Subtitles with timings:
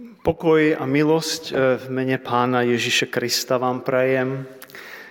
[0.00, 4.48] Pokoj a milosť e, v mene pána Ježiše Krista vám prajem.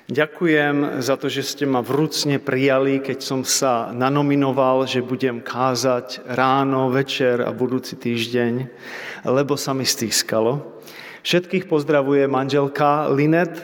[0.09, 6.25] Ďakujem za to, že ste ma vrúcne prijali, keď som sa nanominoval, že budem kázať
[6.25, 8.65] ráno, večer a budúci týždeň,
[9.29, 10.81] lebo sa mi stýskalo.
[11.21, 13.61] Všetkých pozdravuje manželka Linet,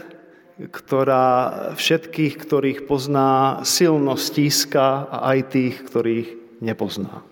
[0.62, 7.26] ktorá všetkých, ktorých pozná, silno stíska a aj tých, ktorých nepozná.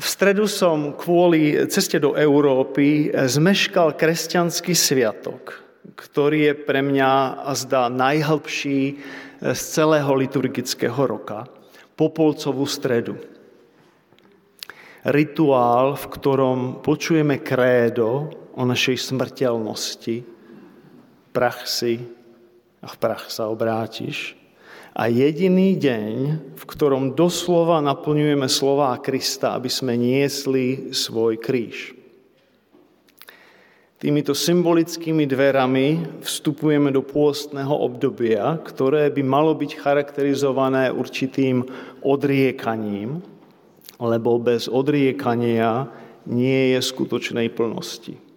[0.00, 5.60] V stredu som kvôli ceste do Európy zmeškal kresťanský sviatok,
[5.92, 8.96] ktorý je pre mňa a zdá najhlbší
[9.44, 11.44] z celého liturgického roka,
[12.00, 13.20] Popolcovú stredu.
[15.04, 20.24] Rituál, v ktorom počujeme krédo o našej smrteľnosti,
[21.28, 22.00] prach si
[22.80, 24.39] a v prach sa obrátiš,
[24.90, 26.14] a jediný deň,
[26.58, 31.94] v ktorom doslova naplňujeme slová Krista, aby sme niesli svoj kríž.
[34.00, 41.68] Týmito symbolickými dverami vstupujeme do pôstneho obdobia, ktoré by malo byť charakterizované určitým
[42.00, 43.20] odriekaním,
[44.00, 45.84] lebo bez odriekania
[46.24, 48.29] nie je skutočnej plnosti.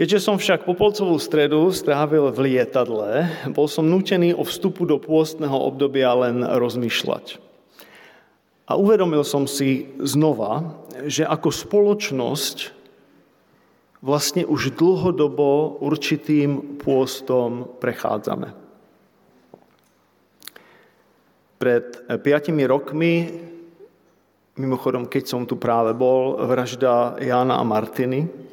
[0.00, 5.52] Keďže som však Popolcovú stredu strávil v lietadle, bol som nutený o vstupu do pôstneho
[5.52, 7.36] obdobia len rozmýšľať.
[8.64, 10.72] A uvedomil som si znova,
[11.04, 12.72] že ako spoločnosť
[14.00, 18.56] vlastne už dlhodobo určitým pôstom prechádzame.
[21.60, 23.12] Pred piatimi rokmi,
[24.56, 28.48] mimochodom, keď som tu práve bol, vražda Jána a Martiny,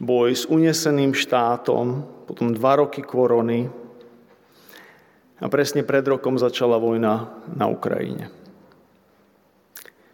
[0.00, 3.70] boj s uneseným štátom, potom dva roky korony
[5.38, 8.32] a presne pred rokom začala vojna na Ukrajine.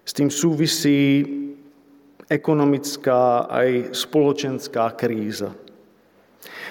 [0.04, 1.22] S tým súvisí
[2.26, 5.54] ekonomická aj spoločenská kríza.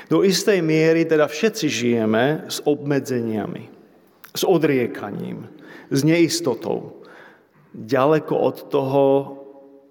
[0.10, 3.70] Do istej miery teda všetci žijeme s obmedzeniami,
[4.34, 5.46] s odriekaním,
[5.94, 7.06] s neistotou.
[7.78, 9.06] Ďaleko od toho,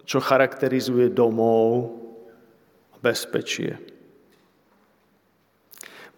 [0.03, 1.98] čo charakterizuje domov,
[3.03, 3.79] bezpečie.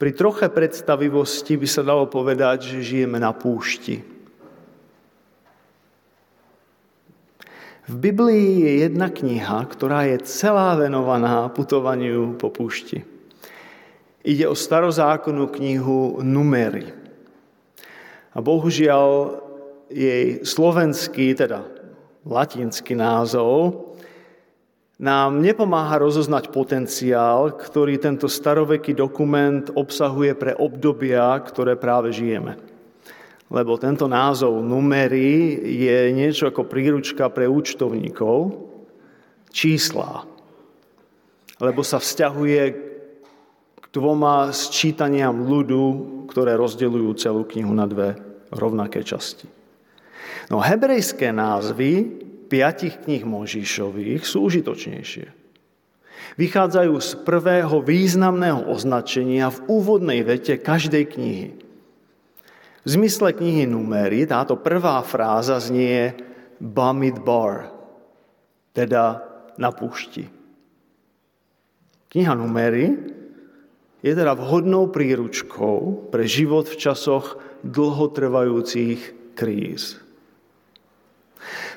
[0.01, 4.01] Pri troche predstavivosti by sa dalo povedať, že žijeme na púšti.
[7.91, 13.03] V Biblii je jedna kniha, ktorá je celá venovaná putovaniu po púšti.
[14.23, 16.97] Ide o starozákonnú knihu Numery.
[18.31, 19.43] A bohužiaľ
[19.91, 21.67] jej slovenský, teda
[22.23, 23.90] latinský názov
[25.01, 32.61] nám nepomáha rozoznať potenciál, ktorý tento staroveký dokument obsahuje pre obdobia, ktoré práve žijeme.
[33.49, 38.69] Lebo tento názov numery je niečo ako príručka pre účtovníkov,
[39.49, 40.29] čísla.
[41.57, 42.63] Lebo sa vzťahuje
[43.81, 45.85] k dvoma sčítaniam ľudu,
[46.29, 48.21] ktoré rozdeľujú celú knihu na dve
[48.53, 49.49] rovnaké časti.
[50.53, 55.39] No hebrejské názvy piatich kníh Možišových sú užitočnejšie.
[56.35, 61.49] Vychádzajú z prvého významného označenia v úvodnej vete každej knihy.
[62.81, 66.17] V zmysle knihy Numery táto prvá fráza znie
[66.59, 67.71] Bamid Bar,
[68.75, 69.23] teda
[69.61, 70.27] na púšti.
[72.11, 72.99] Kniha Numery
[74.01, 80.01] je teda vhodnou príručkou pre život v časoch dlhotrvajúcich kríz.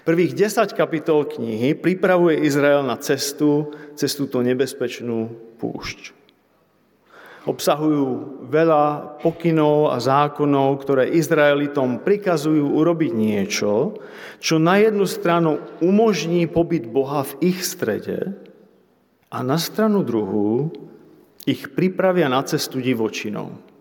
[0.03, 5.31] Prvých 10 kapitol knihy pripravuje Izrael na cestu, cez túto nebezpečnú
[5.62, 6.24] púšť.
[7.44, 14.00] Obsahujú veľa pokynov a zákonov, ktoré Izraelitom prikazujú urobiť niečo,
[14.40, 18.31] čo na jednu stranu umožní pobyt Boha v ich strede
[19.28, 20.72] a na stranu druhú
[21.44, 23.72] ich pripravia na cestu divočinou.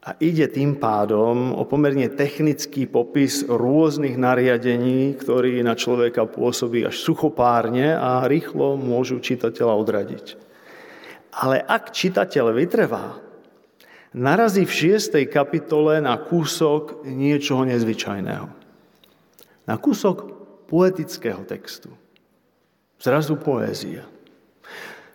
[0.00, 7.04] A ide tým pádom o pomerne technický popis rôznych nariadení, ktorý na človeka pôsobí až
[7.04, 10.26] suchopárne a rýchlo môžu čitateľa odradiť.
[11.36, 13.20] Ale ak čitateľ vytrvá,
[14.16, 15.20] narazí v 6.
[15.28, 18.48] kapitole na kúsok niečoho nezvyčajného.
[19.68, 20.32] Na kúsok
[20.64, 21.92] poetického textu.
[22.96, 24.08] Zrazu poézia,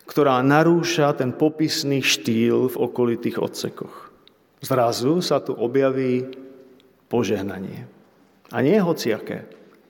[0.06, 4.05] ktorá narúša ten popisný štýl v okolitých odsekoch.
[4.60, 6.32] Zrazu sa tu objaví
[7.12, 7.86] požehnanie.
[8.54, 9.44] A nie hociaké,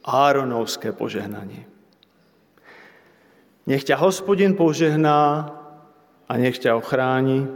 [0.06, 1.66] Áronovské požehnanie.
[3.66, 5.50] Nech ťa hospodin požehná
[6.30, 7.50] a nech ťa ochráni.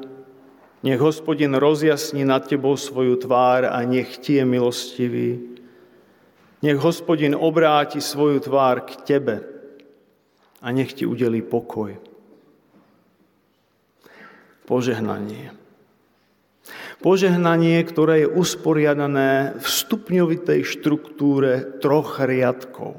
[0.82, 5.30] Nech hospodin rozjasní nad tebou svoju tvár a nech ti je milostivý.
[6.60, 9.36] Nech hospodin obráti svoju tvár k tebe
[10.60, 11.94] a nech ti udelí pokoj.
[14.66, 15.54] Požehnanie.
[17.00, 22.92] Požehnanie, ktoré je usporiadané v stupňovitej štruktúre troch riadkov.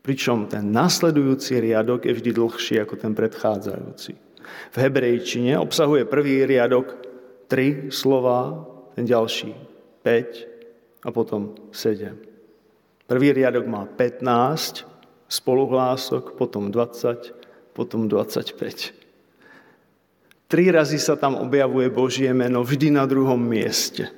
[0.00, 4.12] Pričom ten nasledujúci riadok je vždy dlhší ako ten predchádzajúci.
[4.72, 6.96] V hebrejčine obsahuje prvý riadok
[7.44, 8.64] tri slova,
[8.96, 9.52] ten ďalší
[10.00, 12.16] 5 a potom 7.
[13.04, 14.88] Prvý riadok má 15
[15.28, 18.99] spoluhlások, potom 20, potom 25.
[20.50, 24.10] Tri razy sa tam objavuje Božie meno, vždy na druhom mieste.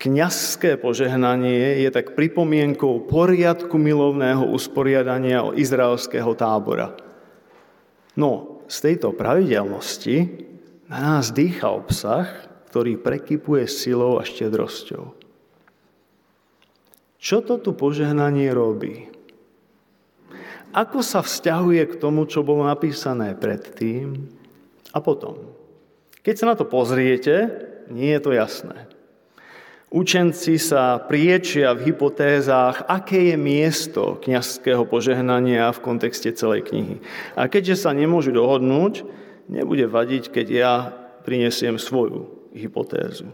[0.00, 6.96] Kňazské požehnanie je tak pripomienkou poriadku milovného usporiadania izraelského tábora.
[8.16, 10.48] No, z tejto pravidelnosti
[10.88, 12.24] na nás dýcha obsah,
[12.72, 15.12] ktorý prekypuje silou a štedrosťou.
[17.20, 19.12] Čo to tu požehnanie robí?
[20.72, 24.37] Ako sa vzťahuje k tomu, čo bolo napísané predtým
[24.92, 25.54] a potom.
[26.22, 27.48] Keď sa na to pozriete,
[27.88, 28.88] nie je to jasné.
[29.88, 37.00] Učenci sa priečia v hypotézách, aké je miesto kniazského požehnania v kontexte celej knihy.
[37.32, 39.08] A keďže sa nemôžu dohodnúť,
[39.48, 40.72] nebude vadiť, keď ja
[41.24, 43.32] prinesiem svoju hypotézu.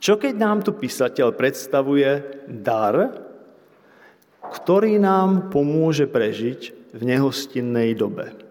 [0.00, 3.12] Čo keď nám tu písateľ predstavuje dar,
[4.40, 8.47] ktorý nám pomôže prežiť v nehostinnej dobe?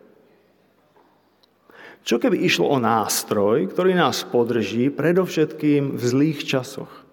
[2.07, 7.03] Čo keby išlo o nástroj, ktorý nás podrží predovšetkým v zlých časoch?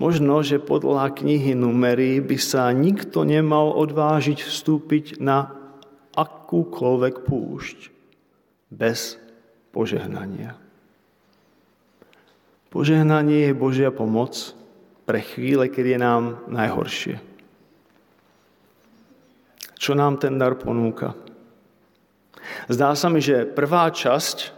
[0.00, 5.52] Možno, že podľa knihy numery by sa nikto nemal odvážiť vstúpiť na
[6.16, 7.92] akúkoľvek púšť
[8.72, 9.20] bez
[9.76, 10.56] požehnania.
[12.72, 14.56] Požehnanie je Božia pomoc
[15.04, 17.16] pre chvíle, keď je nám najhoršie.
[19.76, 21.12] Čo nám ten dar ponúka?
[22.66, 24.52] Zdá sa mi, že prvá časť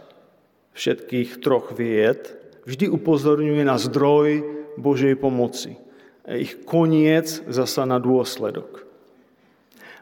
[0.75, 2.35] všetkých troch vied
[2.65, 4.43] vždy upozorňuje na zdroj
[4.75, 5.79] Božej pomoci.
[6.25, 8.83] Ich koniec zasa na dôsledok.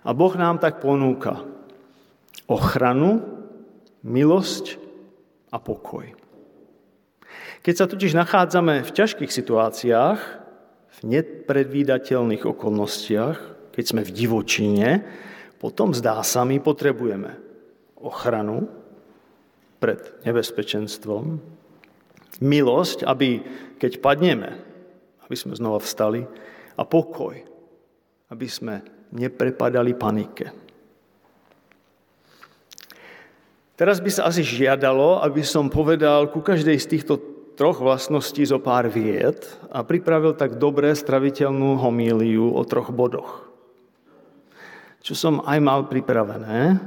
[0.03, 1.43] A Boh nám tak ponúka
[2.47, 3.23] ochranu,
[4.03, 4.75] milosť
[5.51, 6.11] a pokoj.
[7.63, 10.19] Keď sa totiž nachádzame v ťažkých situáciách,
[10.91, 13.37] v nepredvídateľných okolnostiach,
[13.71, 14.89] keď sme v divočine,
[15.63, 17.42] potom zdá sa, my potrebujeme
[18.03, 18.67] ochranu
[19.79, 21.39] pred nebezpečenstvom,
[22.43, 23.43] milosť, aby
[23.79, 24.59] keď padneme,
[25.23, 26.27] aby sme znova vstali,
[26.73, 27.35] a pokoj,
[28.31, 28.81] aby sme
[29.13, 30.49] neprepadali panike.
[33.73, 37.13] Teraz by sa asi žiadalo, aby som povedal ku každej z týchto
[37.53, 43.49] troch vlastností zo pár vied a pripravil tak dobré straviteľnú homíliu o troch bodoch.
[45.03, 46.79] Čo som aj mal pripravené,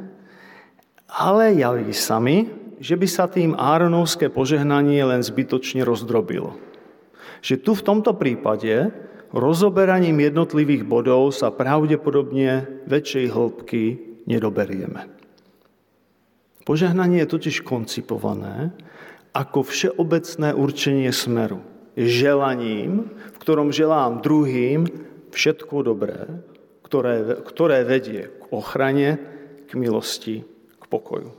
[1.10, 6.58] ale javí sa mi, že by sa tým Áronovské požehnanie len zbytočne rozdrobilo.
[7.40, 8.92] Že tu v tomto prípade
[9.32, 13.82] rozoberaním jednotlivých bodov sa pravdepodobne väčšej hĺbky
[14.28, 15.08] nedoberieme.
[16.66, 18.74] Požehnanie je totiž koncipované
[19.30, 21.62] ako všeobecné určenie smeru.
[21.96, 24.90] Želaním, v ktorom želám druhým
[25.32, 26.42] všetko dobré,
[26.84, 29.16] ktoré, ktoré vedie k ochrane,
[29.64, 30.55] k milosti
[30.88, 31.30] pokoju.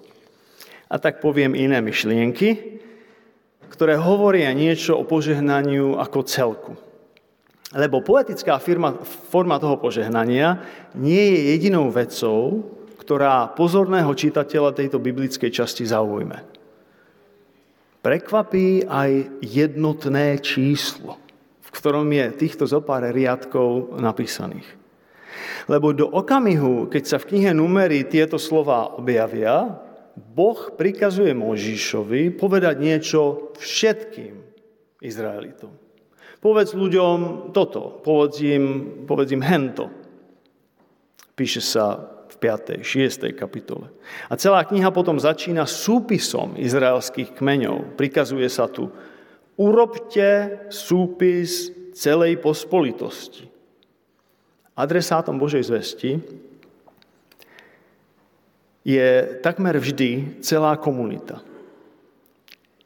[0.88, 2.80] A tak poviem iné myšlienky,
[3.68, 6.74] ktoré hovoria niečo o požehnaniu ako celku.
[7.76, 10.64] Lebo poetická firma, forma toho požehnania
[10.96, 12.64] nie je jedinou vecou,
[12.96, 16.48] ktorá pozorného čitateľa tejto biblickej časti zaujme.
[18.00, 21.20] Prekvapí aj jednotné číslo,
[21.60, 24.77] v ktorom je týchto zopár riadkov napísaných.
[25.68, 29.84] Lebo do okamihu, keď sa v knihe Numery tieto slova objavia,
[30.18, 34.34] Boh prikazuje Možišovi povedať niečo všetkým
[35.02, 35.70] Izraelitom.
[36.42, 38.66] Povedz ľuďom toto, povedz im,
[39.06, 39.90] povedz im hento.
[41.38, 42.02] Píše sa
[42.34, 42.82] v 5.
[42.82, 43.30] 6.
[43.38, 43.94] kapitole.
[44.30, 47.98] A celá kniha potom začína súpisom izraelských kmeňov.
[47.98, 48.90] Prikazuje sa tu,
[49.58, 53.57] urobte súpis celej pospolitosti
[54.78, 56.22] adresátom Božej zvesti
[58.86, 59.10] je
[59.44, 61.42] takmer vždy celá komunita.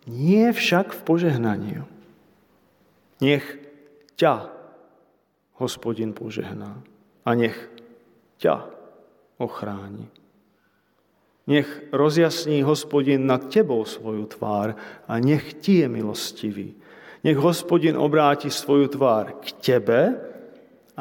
[0.08, 1.78] Nie však v požehnaní.
[3.22, 3.46] Nech
[4.18, 4.50] ťa
[5.62, 6.82] hospodin požehná
[7.22, 7.54] a nech
[8.42, 8.66] ťa
[9.38, 10.10] ochráni.
[11.46, 14.74] Nech rozjasní hospodin nad tebou svoju tvár
[15.06, 16.74] a nech ti je milostivý.
[17.22, 20.31] Nech hospodin obráti svoju tvár k tebe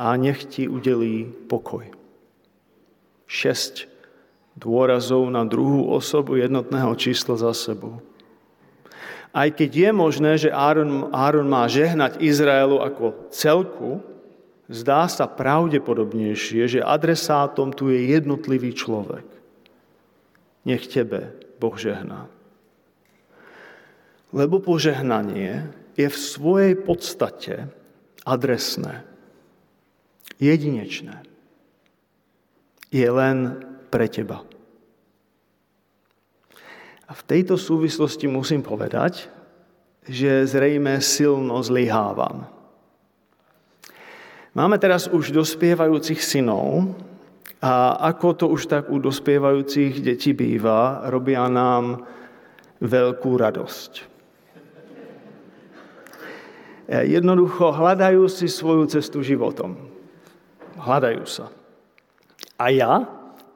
[0.00, 1.84] a nech ti udelí pokoj.
[3.28, 3.84] Šesť
[4.56, 8.00] dôrazov na druhú osobu jednotného čísla za sebou.
[9.30, 14.02] Aj keď je možné, že Áron, Áron má žehnať Izraelu ako celku,
[14.66, 19.22] zdá sa pravdepodobnejšie, že adresátom tu je jednotlivý človek.
[20.66, 22.26] Nech tebe Boh žehná.
[24.34, 27.70] Lebo požehnanie je v svojej podstate
[28.26, 29.09] adresné,
[30.40, 31.22] jedinečné.
[32.90, 33.60] Je len
[33.92, 34.42] pre teba.
[37.06, 39.28] A v tejto súvislosti musím povedať,
[40.06, 42.46] že zrejme silno zlyhávam.
[44.54, 46.94] Máme teraz už dospievajúcich synov
[47.62, 52.02] a ako to už tak u dospievajúcich detí býva, robia nám
[52.82, 53.92] veľkú radosť.
[56.90, 59.89] Jednoducho hľadajú si svoju cestu životom.
[60.80, 61.52] Hľadajú sa.
[62.56, 63.04] A ja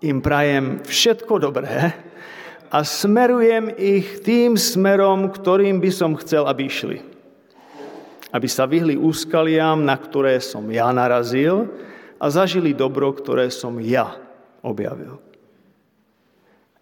[0.05, 1.97] im prajem všetko dobré,
[2.75, 6.99] a smerujem ich tým smerom, ktorým by som chcel, aby išli.
[8.35, 11.71] Aby sa vyhli úskaliam, na ktoré som ja narazil
[12.19, 14.19] a zažili dobro, ktoré som ja
[14.59, 15.23] objavil.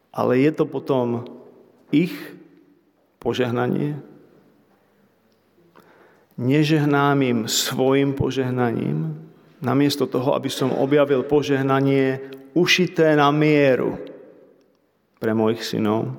[0.09, 1.29] Ale je to potom
[1.93, 2.17] ich
[3.21, 4.01] požehnanie?
[6.41, 9.13] Nežehnám im svojim požehnaním,
[9.63, 12.19] namiesto toho, aby som objavil požehnanie
[12.53, 13.97] ušité na mieru
[15.23, 16.19] pre mojich synov.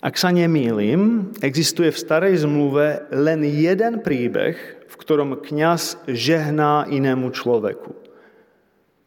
[0.00, 4.56] Ak sa nemýlim, existuje v starej zmluve len jeden príbeh,
[4.88, 7.92] v ktorom kňaz žehná inému človeku.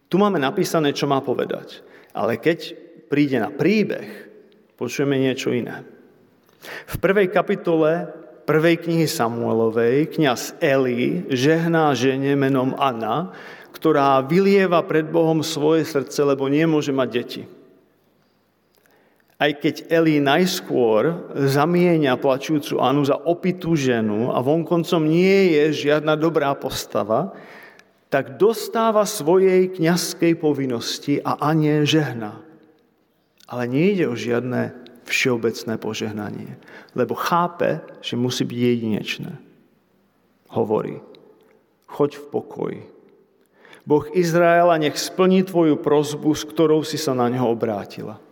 [0.05, 1.81] Tu máme napísané, čo má povedať.
[2.13, 2.77] Ale keď
[3.09, 4.05] príde na príbeh,
[4.77, 5.81] počujeme niečo iné.
[6.85, 13.31] V prvej kapitole prvej knihy Samuelovej kňaz Eli žehná žene menom Anna,
[13.75, 17.43] ktorá vylieva pred Bohom svoje srdce, lebo nemôže mať deti
[19.43, 26.15] aj keď Eli najskôr zamieňa plačujúcu Anu za opitú ženu a vonkoncom nie je žiadna
[26.15, 27.35] dobrá postava,
[28.07, 32.39] tak dostáva svojej kňazskej povinnosti a Anie žehná.
[33.49, 36.51] Ale nie ide o žiadne všeobecné požehnanie,
[36.95, 39.33] lebo chápe, že musí byť jedinečné.
[40.53, 41.01] Hovorí,
[41.87, 42.81] choď v pokoji.
[43.83, 48.23] Boh Izraela nech splní tvoju prozbu, s ktorou si sa na neho obrátila.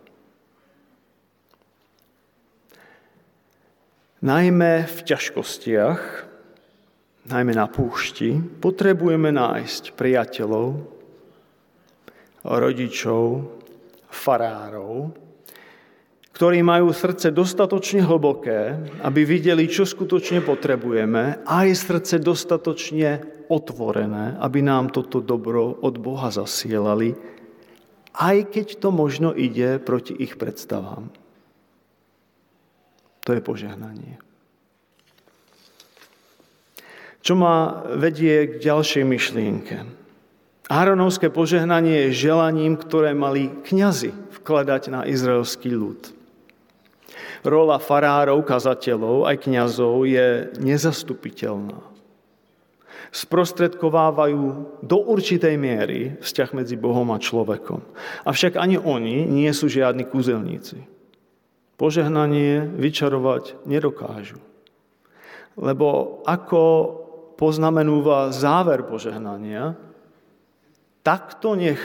[4.22, 6.00] Najmä v ťažkostiach,
[7.26, 10.78] najmä na púšti, potrebujeme nájsť priateľov,
[12.46, 13.50] rodičov,
[14.06, 15.10] farárov,
[16.32, 23.20] ktorí majú srdce dostatočne hlboké, aby videli, čo skutočne potrebujeme, a aj srdce dostatočne
[23.52, 27.12] otvorené, aby nám toto dobro od Boha zasielali,
[28.16, 31.12] aj keď to možno ide proti ich predstavám.
[33.22, 34.18] To je požehnanie.
[37.22, 39.76] Čo ma vedie k ďalšej myšlienke.
[40.66, 44.10] Áronovské požehnanie je želaním, ktoré mali kňazi
[44.42, 46.21] vkladať na izraelský ľud.
[47.42, 51.78] Rola farárov, kazateľov aj kňazov je nezastupiteľná.
[53.12, 54.44] Sprostredkovávajú
[54.80, 57.84] do určitej miery vzťah medzi Bohom a človekom.
[58.24, 60.92] Avšak ani oni nie sú žiadni kúzelníci
[61.82, 64.38] požehnanie vyčarovať nedokážu.
[65.58, 66.62] Lebo ako
[67.34, 69.74] poznamenúva záver požehnania,
[71.02, 71.82] takto nech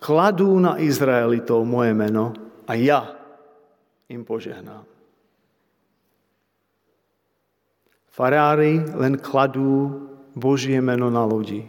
[0.00, 2.32] kladú na Izraelitov moje meno
[2.64, 3.12] a ja
[4.10, 4.84] im požehnám.
[8.08, 11.68] Farári len kladú Božie meno na ľudí.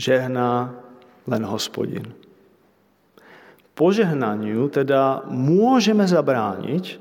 [0.00, 0.72] Žehná
[1.28, 2.20] len hospodin
[3.80, 7.00] požehnaniu teda môžeme zabrániť,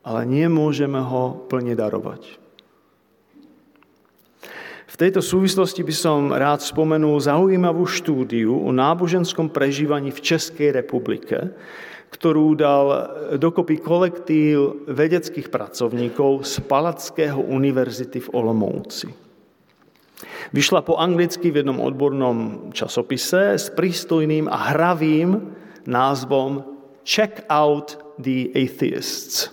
[0.00, 2.40] ale nemôžeme ho plne darovať.
[4.94, 11.50] V tejto súvislosti by som rád spomenul zaujímavú štúdiu o náboženskom prežívaní v Českej republike,
[12.14, 12.86] ktorú dal
[13.34, 19.10] dokopy kolektív vedeckých pracovníkov z Palackého univerzity v Olomouci.
[20.54, 25.58] Vyšla po anglicky v jednom odbornom časopise s prístojným a hravým
[25.90, 26.62] názvom
[27.02, 29.50] Check out the atheists,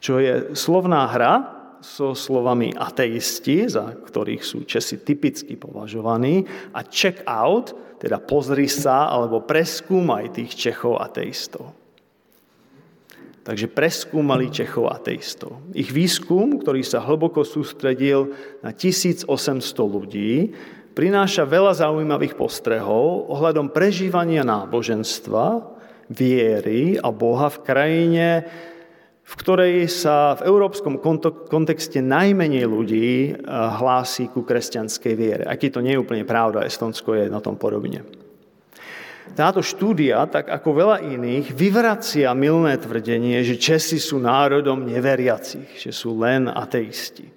[0.00, 1.53] čo je slovná hra
[1.84, 9.12] so slovami ateisti, za ktorých sú Česi typicky považovaní, a check out, teda pozri sa
[9.12, 11.76] alebo preskúmaj tých Čechov ateistov.
[13.44, 15.60] Takže preskúmali Čechov ateistov.
[15.76, 18.32] Ich výskum, ktorý sa hlboko sústredil
[18.64, 19.28] na 1800
[19.84, 20.56] ľudí,
[20.96, 25.76] prináša veľa zaujímavých postrehov ohľadom prežívania náboženstva,
[26.08, 28.28] viery a Boha v krajine,
[29.24, 31.00] v ktorej sa v európskom
[31.48, 35.44] kontexte najmenej ľudí eh, hlási ku kresťanskej viere.
[35.48, 38.04] Aký to nie je úplne pravda, Estonsko je na tom podobne.
[39.32, 45.90] Táto štúdia, tak ako veľa iných, vyvracia milné tvrdenie, že Česi sú národom neveriacich, že
[45.96, 47.32] sú len ateisti.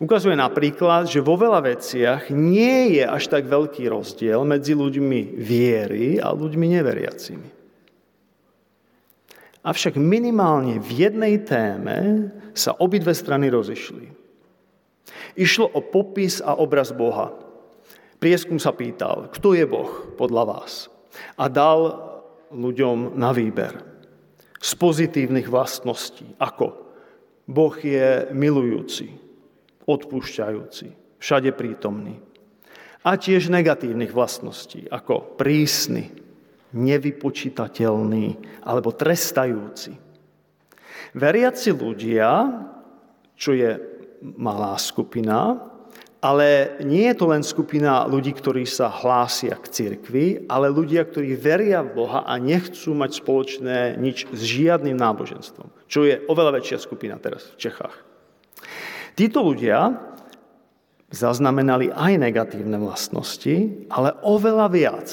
[0.00, 6.16] Ukazuje napríklad, že vo veľa veciach nie je až tak veľký rozdiel medzi ľuďmi viery
[6.16, 7.59] a ľuďmi neveriacimi.
[9.60, 14.08] Avšak minimálne v jednej téme sa obidve strany rozišli.
[15.36, 17.36] Išlo o popis a obraz Boha.
[18.16, 20.88] Prieskum sa pýtal, kto je Boh podľa vás?
[21.36, 21.96] A dal
[22.52, 23.76] ľuďom na výber
[24.60, 26.92] z pozitívnych vlastností, ako
[27.48, 29.12] Boh je milujúci,
[29.88, 32.20] odpúšťajúci, všade prítomný.
[33.00, 36.12] A tiež negatívnych vlastností, ako prísny,
[36.74, 38.26] nevypočítateľný
[38.66, 39.96] alebo trestajúci.
[41.16, 42.30] Veriaci ľudia,
[43.34, 43.74] čo je
[44.38, 45.58] malá skupina,
[46.20, 51.32] ale nie je to len skupina ľudí, ktorí sa hlásia k cirkvi, ale ľudia, ktorí
[51.32, 56.78] veria v Boha a nechcú mať spoločné nič s žiadnym náboženstvom, čo je oveľa väčšia
[56.84, 57.96] skupina teraz v Čechách.
[59.16, 59.96] Títo ľudia
[61.08, 65.08] zaznamenali aj negatívne vlastnosti, ale oveľa viac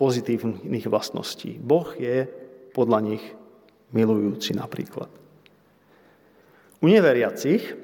[0.00, 1.60] pozitívnych vlastností.
[1.60, 2.24] Boh je
[2.72, 3.24] podľa nich
[3.92, 5.12] milujúci napríklad.
[6.80, 7.76] U neveriacich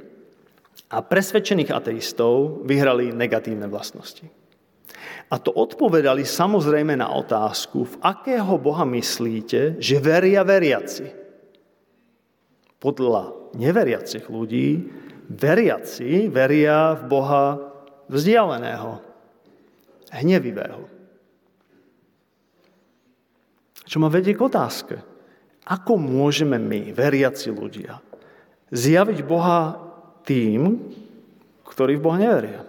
[0.88, 4.24] a presvedčených ateistov vyhrali negatívne vlastnosti.
[5.28, 11.12] A to odpovedali samozrejme na otázku, v akého Boha myslíte, že veria veriaci.
[12.80, 14.88] Podľa neveriacich ľudí,
[15.28, 17.44] veriaci veria v Boha
[18.06, 19.02] vzdialeného,
[20.14, 20.95] hnevivého.
[23.86, 24.98] Čo ma vedie k otázke.
[25.66, 28.02] Ako môžeme my, veriaci ľudia,
[28.70, 29.78] zjaviť Boha
[30.26, 30.78] tým,
[31.66, 32.62] ktorí v Boha neveria.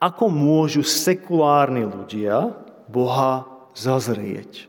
[0.00, 2.56] Ako môžu sekulárni ľudia
[2.88, 3.44] Boha
[3.76, 4.68] zazrieť?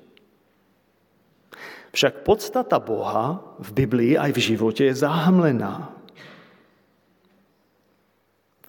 [1.92, 5.92] Však podstata Boha v Biblii aj v živote je zahamlená.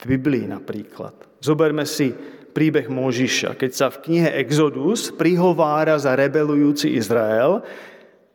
[0.02, 1.14] V Biblii napríklad.
[1.38, 2.10] Zoberme si
[2.52, 7.64] príbeh Možiša, keď sa v knihe Exodus prihovára za rebelujúci Izrael,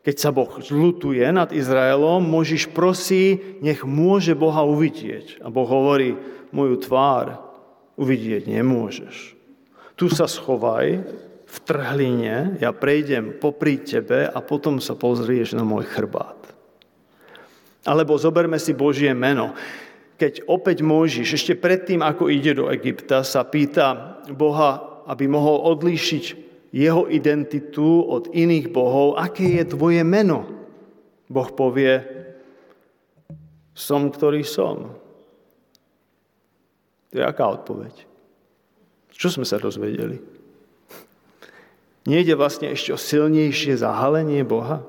[0.02, 5.42] keď sa Boh zlutuje nad Izraelom, Možiš prosí, nech môže Boha uvidieť.
[5.44, 6.16] A Boh hovorí,
[6.48, 7.44] moju tvár
[7.98, 9.36] uvidieť nemôžeš.
[9.98, 11.02] Tu sa schovaj
[11.48, 16.38] v trhline, ja prejdem popri tebe a potom sa pozrieš na môj chrbát.
[17.84, 19.56] Alebo zoberme si Božie meno.
[20.18, 26.24] Keď opäť Možiš, ešte predtým, ako ide do Egypta, sa pýta Boha, aby mohol odlíšiť
[26.74, 30.44] jeho identitu od iných bohov, aké je tvoje meno.
[31.30, 32.02] Boh povie,
[33.78, 34.98] som, ktorý som.
[37.08, 37.94] To je aká odpoveď?
[39.14, 40.18] Čo sme sa dozvedeli?
[42.08, 44.82] Nejde vlastne ešte o silnejšie zahalenie Boha?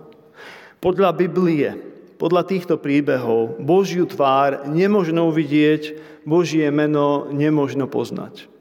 [0.80, 1.88] Podľa Biblie,
[2.20, 5.96] podľa týchto príbehov, Božiu tvár nemožno uvidieť,
[6.28, 8.52] Božie meno nemožno poznať.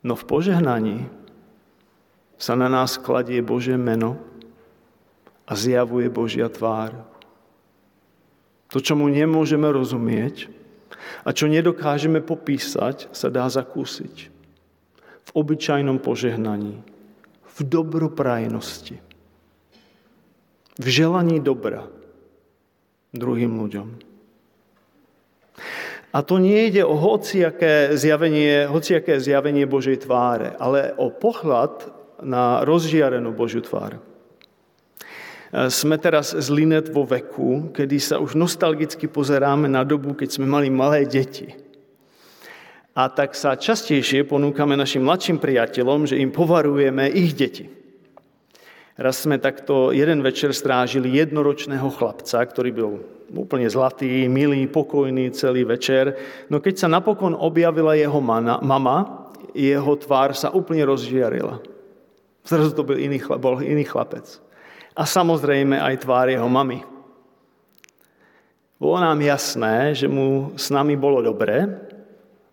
[0.00, 0.98] No v požehnaní
[2.40, 4.16] sa na nás kladie Božie meno
[5.44, 6.96] a zjavuje Božia tvár.
[8.72, 10.48] To, čo mu nemôžeme rozumieť
[11.22, 14.32] a čo nedokážeme popísať, sa dá zakúsiť.
[15.26, 16.80] V obyčajnom požehnaní,
[17.44, 19.04] v dobroprajnosti,
[20.76, 21.88] v želaní dobra
[23.16, 23.88] druhým ľuďom.
[26.16, 31.92] A to nie ide o hociaké zjavenie, hociaké zjavenie Božej tváre, ale o pohľad
[32.24, 34.00] na rozžiarenú Božiu tvár.
[35.68, 40.48] Sme teraz z Linet vo veku, kedy sa už nostalgicky pozeráme na dobu, keď sme
[40.48, 41.52] mali malé deti.
[42.96, 47.68] A tak sa častejšie ponúkame našim mladším priateľom, že im povarujeme ich deti.
[48.96, 52.90] Raz sme takto jeden večer strážili jednoročného chlapca, ktorý byl
[53.36, 56.16] úplne zlatý, milý, pokojný celý večer.
[56.48, 61.60] No keď sa napokon objavila jeho mana, mama, jeho tvár sa úplne rozžiarila.
[62.48, 64.40] Zrazu to bol iný, bol iný chlapec.
[64.96, 66.80] A samozrejme aj tvár jeho mamy.
[68.80, 71.68] Bolo nám jasné, že mu s nami bolo dobré,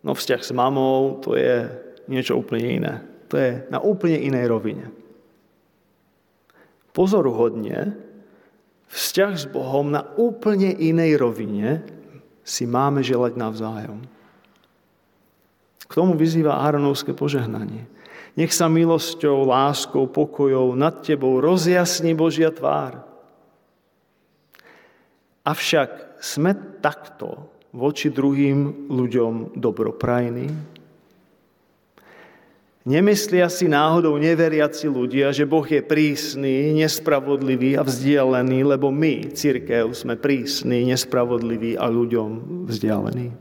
[0.03, 1.67] no vzťah s mamou to je
[2.11, 2.93] niečo úplne iné.
[3.31, 5.02] To je na úplne inej rovine.
[6.93, 7.97] Pozoruhodne,
[8.93, 11.81] vzťah s Bohom na úplne inej rovine
[12.45, 14.05] si máme želať navzájom.
[15.89, 17.89] K tomu vyzýva Áronovské požehnanie.
[18.33, 23.05] Nech sa milosťou, láskou, pokojou nad tebou rozjasní Božia tvár.
[25.45, 30.49] Avšak sme takto voči druhým ľuďom dobroprajní?
[32.83, 39.95] Nemyslia si náhodou neveriaci ľudia, že Boh je prísny, nespravodlivý a vzdialený, lebo my, církev,
[39.95, 42.29] sme prísni, nespravodliví a ľuďom
[42.67, 43.31] vzdialení.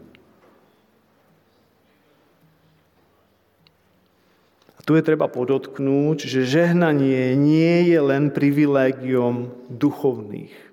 [4.79, 10.72] A tu je treba podotknúť, že žehnanie nie je len privilégiom duchovných.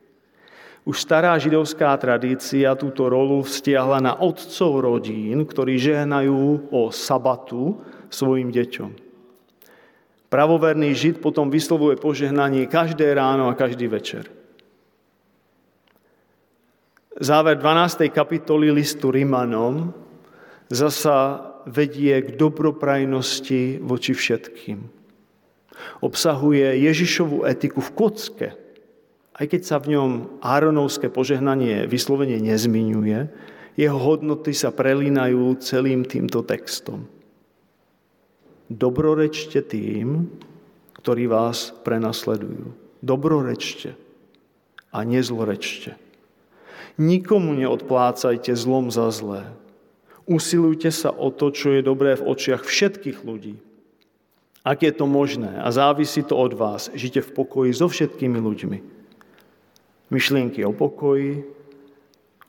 [0.90, 7.78] Už stará židovská tradícia túto rolu vztiahla na otcov rodín, ktorí žehnajú o sabatu,
[8.10, 8.98] svojim deťom.
[10.34, 14.34] Pravoverný žid potom vyslovuje požehnanie každé ráno a každý večer.
[17.22, 18.10] Záver 12.
[18.10, 19.94] kapitoly listu Rimanom
[20.74, 24.90] zasa vedie k dobroprajnosti voči všetkým.
[26.02, 28.50] Obsahuje Ježišovú etiku v kocke,
[29.40, 30.10] aj keď sa v ňom
[30.44, 33.32] Áronovské požehnanie vyslovene nezminuje,
[33.80, 37.08] jeho hodnoty sa prelínajú celým týmto textom.
[38.68, 40.28] Dobrorečte tým,
[41.00, 42.76] ktorí vás prenasledujú.
[43.00, 43.96] Dobrorečte
[44.92, 45.96] a nezlorečte.
[47.00, 49.48] Nikomu neodplácajte zlom za zlé.
[50.28, 53.56] Usilujte sa o to, čo je dobré v očiach všetkých ľudí.
[54.68, 58.99] Ak je to možné a závisí to od vás, žite v pokoji so všetkými ľuďmi.
[60.10, 61.46] Myšlienky o pokoji,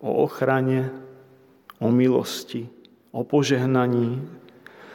[0.00, 0.88] o ochrane,
[1.76, 2.64] o milosti,
[3.12, 4.20] o požehnaní,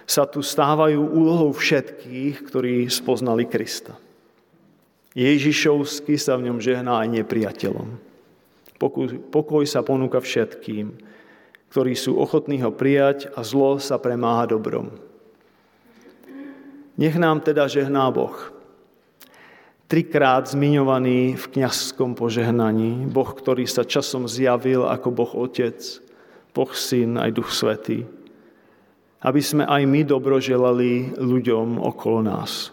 [0.06, 3.98] sa tu stávajú úlohou všetkých, ktorí spoznali Krista.
[5.18, 7.90] Ježišovsky sa v ňom žehná aj nepriateľom.
[9.32, 10.94] Pokoj sa ponúka všetkým,
[11.74, 14.94] ktorí sú ochotní ho prijať a zlo sa premáha dobrom.
[16.96, 18.55] Nech nám teda žehná Boh.
[19.86, 25.78] Trikrát zmiňovaný v kňazskom požehnaní, Boh, ktorý sa časom zjavil ako Boh Otec,
[26.58, 28.10] Boh Syn aj Duch Svetý
[29.26, 32.70] aby sme aj my dobro želali ľuďom okolo nás.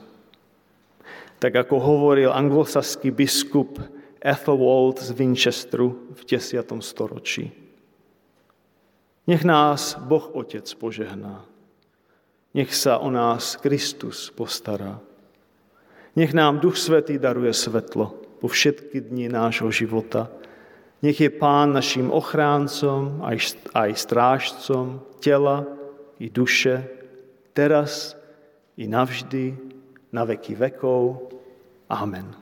[1.40, 3.81] Tak ako hovoril anglosaský biskup
[4.20, 6.61] Ethelwald z Winchesteru v 10.
[6.85, 7.51] storočí.
[9.27, 11.42] Nech nás Boh Otec požehná.
[12.53, 15.01] Nech sa o nás Kristus postará.
[16.12, 20.29] Nech nám Duch Svetý daruje svetlo po všetky dni nášho života.
[21.01, 25.64] Nech je Pán našim ochráncom, aj, aj strážcom tela,
[26.22, 26.85] i duše,
[27.57, 28.14] teraz
[28.77, 29.57] i navždy,
[30.12, 31.33] na veky vekov.
[31.88, 32.41] Amen.